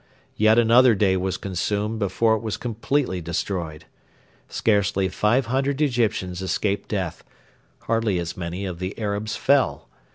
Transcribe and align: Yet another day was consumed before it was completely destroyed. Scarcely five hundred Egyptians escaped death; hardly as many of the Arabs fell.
Yet 0.35 0.57
another 0.57 0.95
day 0.95 1.15
was 1.15 1.37
consumed 1.37 1.99
before 1.99 2.35
it 2.35 2.41
was 2.41 2.57
completely 2.57 3.21
destroyed. 3.21 3.85
Scarcely 4.49 5.09
five 5.09 5.45
hundred 5.45 5.79
Egyptians 5.79 6.41
escaped 6.41 6.89
death; 6.89 7.23
hardly 7.81 8.17
as 8.17 8.35
many 8.35 8.65
of 8.65 8.79
the 8.79 8.97
Arabs 8.97 9.35
fell. 9.35 9.89